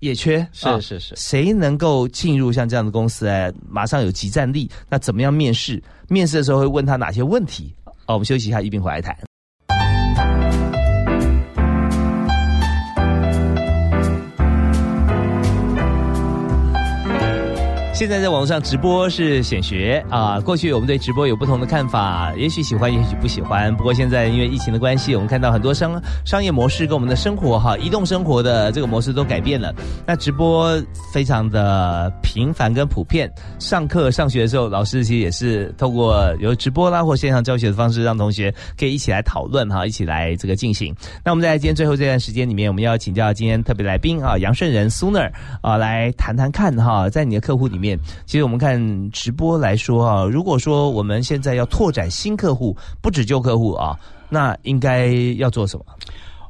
[0.00, 4.70] 也缺是是是，谁能够进入像这样的公司哎，马上有集战力？
[4.88, 5.82] 那怎么样面试？
[6.08, 7.74] 面试的时候会问他哪些问题？
[8.06, 9.27] 好，我们休息一下，一并回来谈。
[17.98, 20.38] 现在在网络上直播是显学啊。
[20.38, 23.74] 过去我们对直播有不同的看法，也许喜欢，也许不喜欢。
[23.74, 29.74] 不过现在因为疫情的关系，我们看到很多商商业模式跟我们的生活哈，移动生活的这个模式都改变了。
[30.06, 30.80] 那直播
[31.12, 33.28] 非常的频繁跟普遍。
[33.58, 40.94] 上课上学的时候，老师其实也是透过有直播啦或线上教学的方式，让同学可以一起来讨论哈，一起来这个进行。
[41.24, 45.32] 那我们在今天最后这段时间里面，我们要请教今天特别来宾啊，杨顺仁苏 r
[45.62, 47.87] 啊，来谈谈看哈，在你的客户里面。
[48.26, 53.98] 其实我们看直播来说啊，如果说我们现在要拓展新客户，不止旧客户啊，
[54.28, 55.84] 那应该要做什么？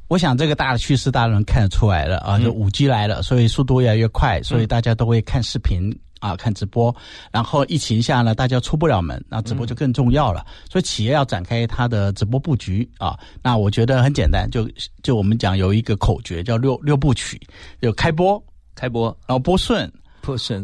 [0.08, 6.94] 我想这个大的趋势大家能看得出来了啊，就五 G 来了，所以速度越来越快，所以大家都会看视频啊，看直播。
[7.30, 10.46] 然后疫情下呢，大家出不了门，那直播就更重要了。
[10.70, 14.66] 所以企业要展开它的直播布局啊，那我觉得很简单，就
[15.02, 17.38] 就我们讲有一个口诀叫六六部曲，
[17.82, 18.42] 就开播，
[18.74, 19.92] 开播，然后播顺。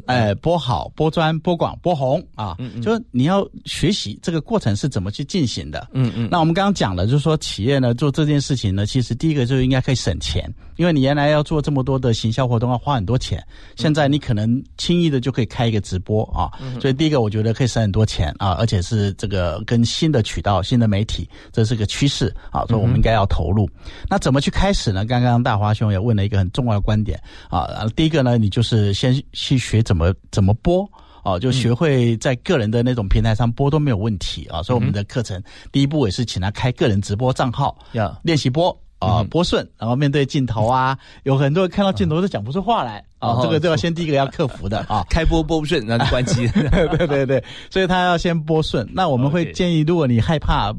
[0.07, 5.88] 哎，播好，播专，播广，播红啊，就是你要学习这个过程是怎么去进行的。
[5.92, 6.29] 嗯嗯。
[6.31, 13.40] 那我们刚刚讲了，就是说企业呢做这件事情呢，其实第一个就应该可以省钱，因为你原来要做这么多的行销活动要花很多钱，
[13.76, 16.50] 现在你可能轻易的就可以开一个直播啊。
[16.80, 23.66] 所以第一个我觉得可以省很多钱啊，而且是这个跟新的渠道、新的媒体，这是个趋势啊，所以我们应该要投入。
[24.10, 25.06] 那怎么去开始呢？
[25.06, 29.54] 刚刚大华兄也问了一个很重要的观点啊，第一个呢，你就是先去。
[29.54, 30.84] 去学怎么怎么播
[31.22, 34.62] 哦，就学会在个人的那种平台上播都没有问题啊。
[34.62, 45.04] 所以我们的课程第一步也是请他开个人直播账号，要练习播啊，播顺，然后面对镜头啊，有很多人看到镜头都讲不出话来啊，这个都要先第一个要克服的啊。
[45.08, 46.46] 开播播不顺，然后关机。
[46.96, 48.88] 对对对，所以他要先播顺。
[48.92, 50.74] 那我们会建议，如果你害怕。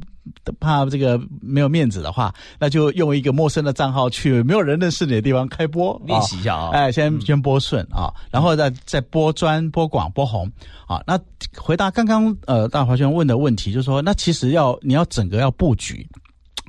[0.60, 6.72] 怕这个没有面子的话，那就用一个陌生的账号去没有人认识你的地方开播练习一下啊！
[6.72, 10.52] 哎，先先播顺啊，然后再再播专、播广、播红
[10.88, 11.00] 啊。
[11.06, 11.20] 那
[11.56, 16.08] 回答刚刚呃大华兄问的问题，就是说，那其实要你要整个要布局，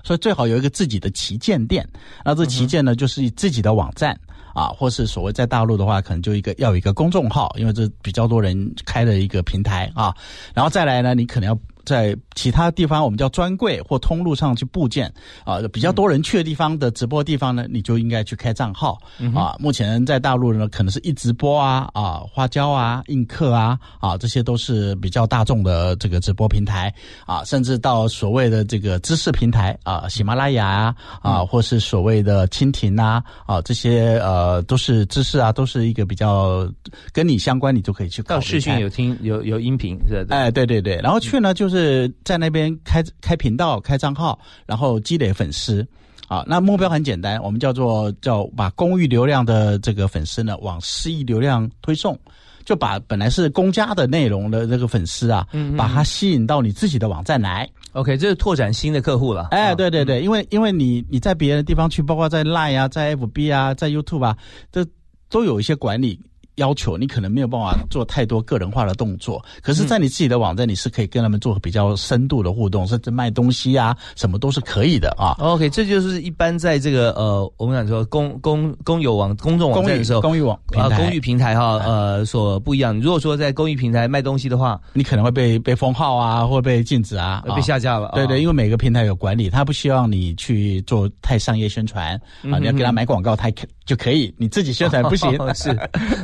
[0.06, 1.86] 所以最好有一个自己的旗舰店。
[2.24, 4.18] 那这旗舰呢，就是自己的网站
[4.54, 10.14] 啊，或是所谓在大陆的话，可能就一个要有一个公众号，因为这比较多人开的一个平台啊。
[10.54, 11.58] 然后再来呢，你可能要。
[11.86, 18.98] 在其他地方，我们叫专柜或通路上去布件啊，比较多人去的地方的直播地方呢，你就应该去开账号。
[19.34, 19.56] 啊。
[19.58, 26.92] 目前在大陆呢，可能是一直播啊啊，花椒啊、映客啊啊，这些都是比较大众的这个直播平台。
[27.24, 36.70] 啊，甚至到所谓的这个知识平台啊，喜马拉雅啊啊，或是所谓的蜻蜓啊啊，这些呃都是知识啊，都是一个比较
[37.14, 42.12] 跟你相关，你就可以去到视讯有听有有音频是哎，对对对，然后去呢就是。
[42.26, 44.36] 是在那边开开频道、开账号，
[44.66, 45.86] 然后积累粉丝
[46.26, 46.44] 啊。
[46.46, 52.18] 那目标很简单，我们叫做叫把公域流量的这个粉丝呢，往私域流量推送，
[52.64, 57.68] 就把本来是公家的内容的这个粉丝啊，把它吸引到你自己的网站来。
[57.92, 59.48] OK，这是拓展新的客户了。
[59.52, 64.36] 哎，对对对，因为因为你你在别的地方去，包括在 Line 啊，在 FB 啊，在 YouTube 啊，
[64.70, 64.84] 这
[65.30, 66.20] 都有一些管理。
[66.56, 75.36] 要求你可能没有办法做太多个人化的动作，可是，在你自己的网站，你是可以跟他们做比较深度的互动，甚至卖东西啊，什么都是可以的啊。
[75.38, 82.98] OK，这就是一般在这个呃，我们讲说公公公有网公众网站的时候，公域网啊，公域平台哈，呃，所不一样。
[83.00, 88.12] 如果说在公域平台卖东西的话，你可能会被被封号啊，或被禁止啊，被下架了。
[88.14, 92.14] 对对，因为每个平台有管理，他不希望你去做太商业宣传
[92.50, 95.26] 啊，你要给他买广告，他可就可以，你自己宣传不行。
[95.54, 95.76] 是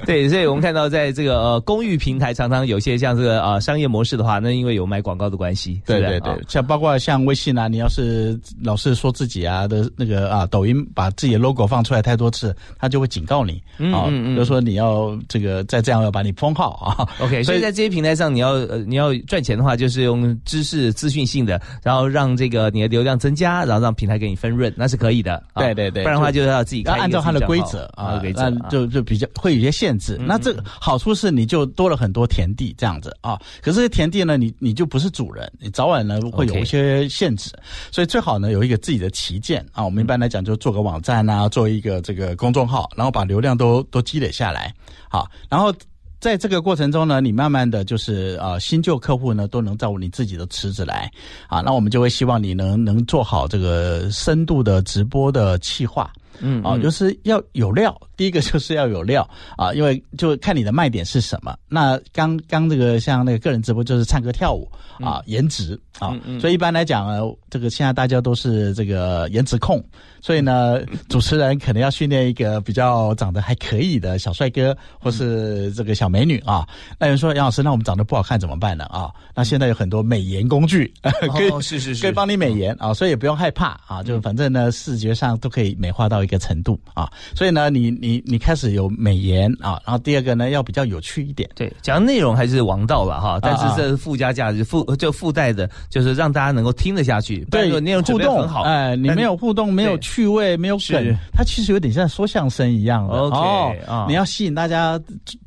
[0.06, 1.12] 对，所以我们看到在。
[1.12, 13.60] 这个呃公寓平台，常常有些像这个呃商业模式的话，那因为有买广告的关系，对对对，像包括像微信啊，你要是老是说自己啊的那个啊，抖音把自己的 logo 放出来太多次，他就会警告你
[13.92, 17.06] 啊，就说你要这个再这样要把你封号啊。
[17.18, 25.42] OK，所以在这些平台上，你要呃你要赚钱的话，就是用知识资讯性的，然后让这个你的流量增加，然后让平台给你分润，那是可以的。
[25.56, 30.11] 对对对，不然的话就是要自己按照它的规则啊，那就就比较会有些限制。
[30.16, 30.98] 那这个好。
[31.02, 37.50] 处是你就多了很多田地这样子啊，可是田地呢，你你就不是主人，你早晚呢会有一些限制，
[37.90, 39.84] 所以最好呢有一个自己的旗舰啊。
[39.84, 44.72] 我们一般来讲就做个网站啊，做一个这个公众号，然后把流量都都积累下来，
[45.10, 45.74] 好，然后
[46.20, 51.10] 在这个过程中呢，你慢慢的就是啊新旧客户呢都能照你自己的池子来
[51.48, 56.08] 啊，那我们就会希望你能能做好这个深度的直播的企划。
[56.40, 57.96] 嗯，啊，就是要有料。
[58.16, 61.56] 第一个就是要有料 啊，因为就看你的卖点是什么。
[61.68, 69.82] 那刚刚这个像那个个人直播就是唱歌跳舞啊，颜值啊，所以一般来讲呢，这个现在大家都是这个颜值控，
[70.20, 76.66] 所以呢， 主持人可能要训练一个比较长得还可以的小帅哥或是这个小美女啊。
[77.00, 78.84] 那有人说杨老师，那我们长得不好看怎么办呢？
[78.84, 87.10] 啊，那现在有很多美颜工具， 可以是是是，可以帮你美颜啊，所以也不用害怕啊，就反正呢，视觉上都可以美化到一个程度啊。
[87.34, 88.12] 所以呢，你你。
[88.12, 91.48] 你你开始有美颜啊，然后第二个呢要比较有趣一点。
[91.54, 97.42] 对，讲内容还是王道了哈，但是这附加价值附就附带的，就是让大家能够听得下去。
[97.50, 98.64] 对，内容互动很好。
[98.64, 103.14] 哎，你没有互动，没有趣味，没有梗，它其实有点像说相声一样的。
[103.14, 105.00] OK，你要吸引大家。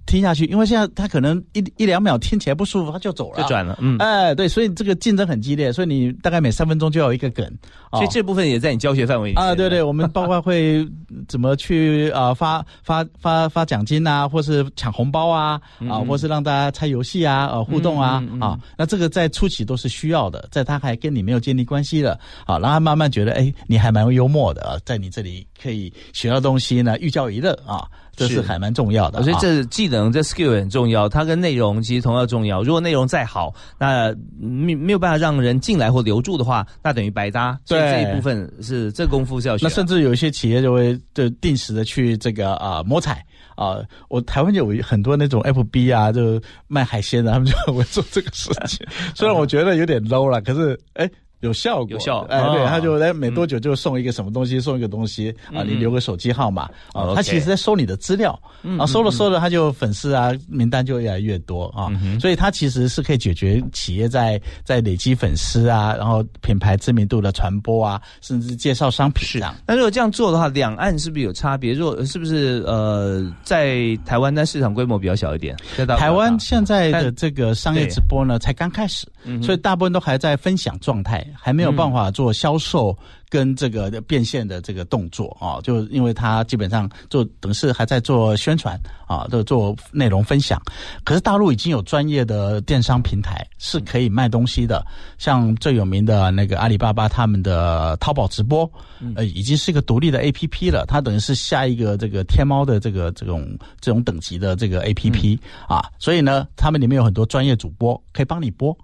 [0.06, 3.78] 听下去，因为现在他可能一一两秒听起来不舒服，他就走了，就转了。
[3.82, 7.46] 嗯，哎，对，所以这个竞争很激烈，所以你大概每三分钟就有一个梗，
[7.92, 9.56] 所以这部分也在你教学范围里啊。
[9.56, 10.88] 对对，我们包括会
[11.28, 27.88] 怎么去啊发发发发奖金啊，或是抢红包啊，啊，或是让大家猜游戏啊，呃，互动啊，啊，那这个在初期都是需要的，在他还跟你没有建立关系了，啊，让他慢慢觉得，哎，你还蛮幽默的啊，在你这里可以学到东西呢，寓教于乐啊。
[28.16, 31.10] 这是还蛮重要的，我觉得这技能、这 skill 很重要。
[31.10, 32.64] 它跟内容其实同样重要。
[32.64, 37.58] 如果内容再好，那没没有办法让人进来或留住的话，那等于白搭。
[37.66, 39.66] 所以这一部分是这功夫是要学。
[39.66, 43.24] 那甚至有一些企业就会就定时的去这个啊摸彩
[43.56, 43.78] 啊。
[44.10, 48.86] 我台湾有很多那种 FB 啊，就卖海鲜的，他们就会做这个事情。
[49.14, 51.10] 虽然我觉得有点 low 了，可是哎。
[51.46, 58.38] 有效果，有效，哎，对，他就来没多久就送一个什么东西，送一个东西啊，你留个手机号码啊，他其实在收你的资料，
[58.80, 61.90] 啊，收了收了，他就粉丝啊名单就越来越多啊，
[62.20, 69.26] 所以他其实是可以解决企业在在累积粉丝啊，然后品牌知名度的传播啊，甚至介绍商品。
[69.28, 71.74] 是，那如果这样做的话，两岸是不是有差别？
[71.74, 75.56] 如果是不是呃，在台湾的市场规模比较小一点？
[75.98, 79.08] 台湾现在的这个商业直播呢，才刚开始，
[79.44, 81.26] 所以大部分都还在分享状态。
[81.38, 82.98] 还没有办法做销售
[83.30, 90.62] 跟这个变现的这个动作啊，就因为他基本上做等于是还在做宣传啊，都做内容分享。
[91.04, 94.86] 可是大陆已经有专业的电商平台是可以卖东西的，
[95.18, 98.70] 像最有名的那个阿里巴巴他们的淘宝直播，
[99.16, 100.86] 呃，已经是一个独立的 A P P 了。
[100.86, 108.76] 它等于是下一个这个天猫的这个这种这种等级的这个 A P P 啊，所以呢，他们里面有很多专业主播可以帮你播。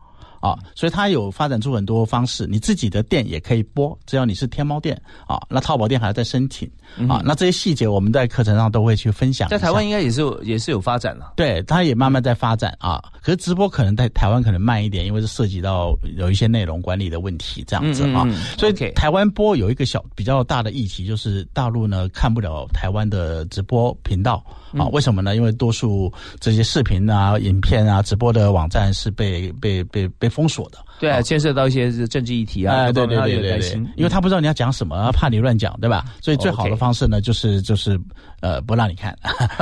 [0.42, 6.70] 啊，所以它有发展出很多方式，你自己的店也可以播，只要你是天猫店啊，那淘宝店还要再申请
[7.08, 9.48] 啊，那这些细节我们在课程上都会去分享。
[9.50, 13.02] 在台湾应该也是也是有发展了，对，它也慢慢在发展啊。
[13.22, 18.28] 可是直播可能在台湾可能慢一点，因为是涉及到有一些内容管理的问题这样子啊。
[18.58, 24.44] 所以台湾播有一个小比较大的议题，就是大陆呢看不了台湾的直播频道
[24.80, 24.88] 啊？
[24.92, 25.36] 为什么呢？
[25.36, 30.32] 因为多数这些视频啊、影片啊、直播的网站是被被被被。
[30.32, 36.06] 封锁的，对，牵涉到一些政治议题啊，对对对对对，因为他不知道你要讲什么，怕你乱讲，对吧？
[36.22, 38.00] 所以最好的方式呢，就是就是
[38.40, 39.14] 呃，不让你看。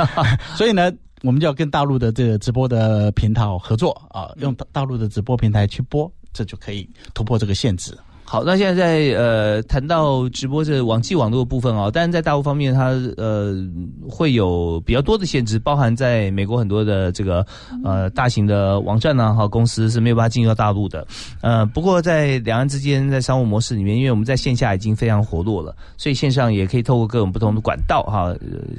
[0.54, 0.92] 所以呢，
[1.22, 7.98] 我们就要跟大陆的这个直播的平台合作啊，用大陆的直播平台去播，这就可以突破这个限制。
[8.30, 13.56] 好，那现在在呃谈到直播这网际网络的部分哦，但是在大陆方面，它呃
[14.08, 17.44] 会有比较多的限制，包含在美国很多的这个
[17.82, 21.04] 呃大型的网站呢和公司是没有办法进入到大陆的。
[21.42, 28.32] 呃，不过在两岸之间在商务模式里面，因为我们在线下已经非常活络了，所以线上也可以透过各种不同的管道哈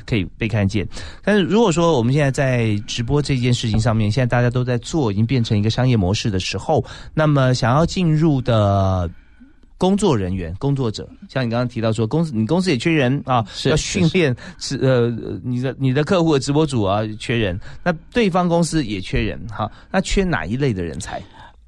[0.06, 0.88] 可以被看见。
[1.26, 6.82] 但是如果说我们现在在直播这件事情上面，现在大家都在做，已经变成一个商业模式的时候，
[7.14, 9.12] 那么想要进入的。
[9.82, 15.10] 工作人员、工作者，像你刚刚提到说，公司你公司也缺人啊，要训练是呃
[15.44, 21.20] 你的你的客户的直播主啊缺人，那对方公司也缺人哈，那缺哪一类的人才？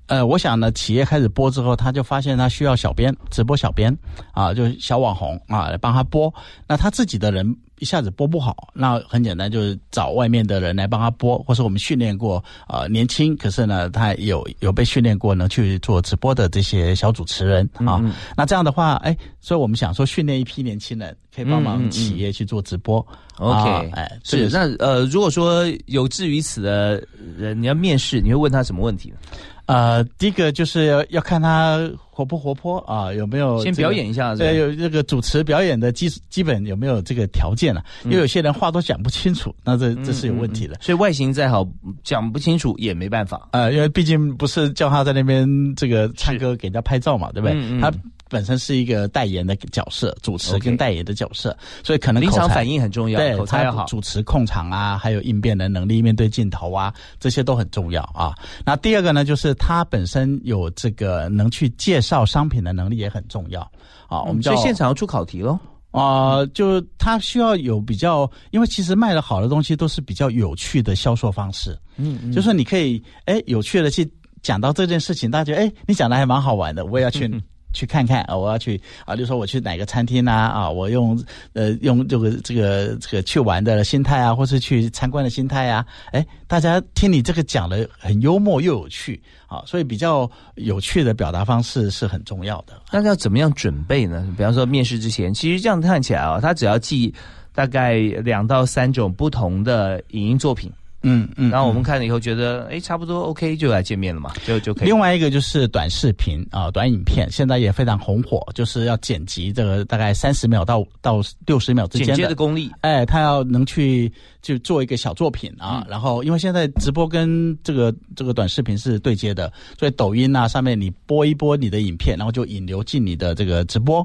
[0.06, 3.92] 呃，我想呢，企业开始播之后，他就发现他需要小编、直播小编
[4.32, 6.32] 啊，就是小网红啊来帮他播，
[6.68, 7.58] 那他自己的人。
[7.84, 18.02] 一下子播不好，那很简单，就是找外面的人来帮他播，或者我们训练过啊，年轻，可是呢，他有有被训练过呢去做直播的这些小主持人啊。
[18.38, 23.06] 那这样的话，哎，所以我们想说，训练一批年轻人，可以帮忙企业去做直播。
[23.40, 27.06] OK，哎，是那呃，如果说有志于此的
[27.38, 29.18] 人，你要面试，你会问他什么问题呢？
[29.66, 34.36] 呃，第一个就是要要看他活不活泼啊，有没有先表演一下？
[34.36, 37.84] 对，有这个主持表演的基基本有没有这个条件了？
[38.04, 40.78] 因为有些人话都讲不清楚，那这这是有问题的。
[40.82, 41.68] 所以外形再好，
[42.04, 43.48] 讲不清楚也没办法。
[43.52, 47.80] 呃，因为毕竟不是叫他在那边这个唱歌给人家拍照嘛，对不对？
[47.80, 47.92] 他。
[48.34, 58.34] 本身是一个代言的角色，主持跟代言的角色，所以可能临场反应很重要，对，口才要好，主持控场啊，还有应变的能力，面对镜头啊，这些都很重要啊。
[58.66, 63.62] 那第二个呢，就是他本身有这个能去介绍商品的能力也很重要
[64.08, 64.24] 啊。
[64.24, 65.60] 我们所以现场要出考题喽。
[65.92, 71.78] 啊，就他需要有比较，因为其实卖的好的东西都是比较有趣的销售方式。
[71.98, 74.12] 嗯，就说你可以哎有趣的去
[74.42, 77.30] 讲到这件事情，大家觉得哎你讲的还蛮好玩的，我也要去。
[77.74, 78.38] 去看看啊！
[78.38, 80.70] 我要去啊，就说我去哪个餐厅啊啊！
[80.70, 81.22] 我用
[81.54, 92.80] 呃用这个这个这个去玩的心态啊，或是去参观的心态啊，哎，大家听你这个讲的很幽默又有趣啊，所以比较有趣的表达方式是很重要的。
[92.92, 94.26] 那要怎么样准备呢？
[94.38, 97.14] 比方说面试之前，其实这样看起来啊，他只要记
[97.54, 100.72] 大概两到三种不同的影音作品。
[101.04, 104.88] 嗯嗯，然后我们看了以后觉得，哎，差不多 OK，就来见面了嘛，就就可以。
[104.88, 112.72] 另外一个就是短视频啊，短影片现在也非常红火，就是要剪辑这个大概三十秒到到六十秒之间的功力。
[112.82, 124.00] 哎，他要能去就做一个小作品啊，然后因为现在直播跟这个这个短视频是对接的，所以抖音啊上面你播一播你的影片，然后就引流进你的这个直播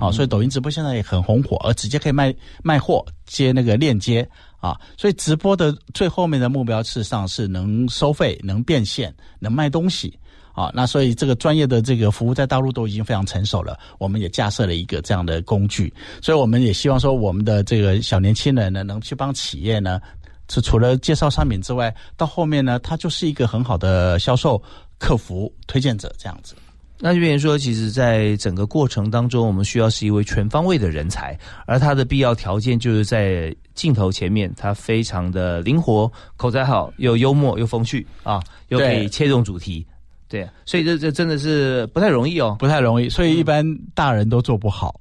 [0.00, 2.32] 啊，所以抖音直播现在也很红火，而直接可以卖
[2.62, 4.28] 卖货接那个链接。
[4.64, 10.18] 啊，所以直播的最后面的目标，事实上是能收费、能变现、能卖东西
[10.54, 10.70] 啊。
[10.72, 15.92] 那所以这个专业的这个服务在大陆都已经非常成熟了，我们也架设了一个这样的工具。
[16.22, 20.00] 所以我们也希望说，我们的这个小年轻人呢，能去帮企业呢，
[20.48, 24.62] 是除了介绍商品之外，到后面呢，他就是一个很好的销售、
[24.96, 26.54] 客服、推荐者这样子。
[27.00, 39.84] 那就变成说，其实，在整个过程当中，我们需要是一位全方位的人才，而他的必要条件就是在镜头前面，他非常的灵活，口才好，又幽默又风趣啊，又可以切中主题，
[40.28, 43.64] 对，所以这这真的是不太容易哦，不太容易，所以一般
[43.94, 44.94] 大人都做不好。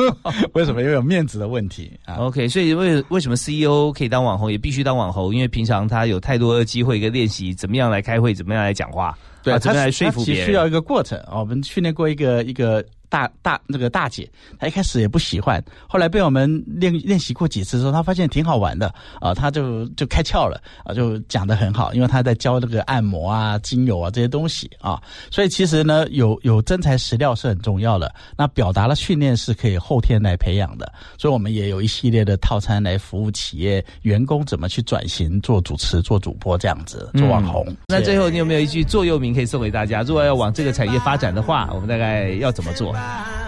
[0.52, 0.82] 为什么？
[0.82, 2.16] 因为有面子的问题啊。
[2.16, 5.34] OK，所以为为什么 CEO 可以当网红，也必须当网红？
[5.34, 9.16] 因为平常他有太多的机会跟练习，怎么样来开会，怎么样来讲话。
[9.42, 10.46] 对，怎么来说服别人？
[10.46, 11.40] 需要一个过程啊。
[11.40, 12.84] 我们训练过一个一个。
[13.08, 14.28] 大大那个大姐，
[14.58, 25.00] 她一开始也不喜欢，后来被我们练练习过几次之后，她发现挺好玩的啊，她就就开窍了啊，就讲的很好，因为她在教那个按摩啊、精油啊这些东西啊，
[25.30, 28.14] 所以其实呢，有有真材实料是很重要的。
[28.36, 37.66] 那表达的训练是可以后天来培养的，所以我们也有一系列的套餐来服务企业员工怎么去转型做主持、做主播这样子做网红。
[37.88, 40.02] 那最后你有没有一句座右铭可以送给大家？
[40.02, 42.94] 如果要往这个产业发展的话，我们大概要怎么做？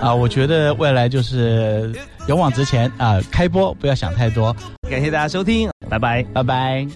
[0.00, 1.92] 啊，我觉得未来就是
[2.26, 3.20] 勇往直前啊！
[3.30, 4.54] 开播不要想太多。
[4.88, 6.86] 感谢大家收听，拜拜，拜拜。